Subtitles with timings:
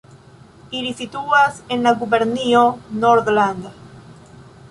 [0.79, 2.63] Ili situas en la gubernio
[3.05, 3.71] Nordland.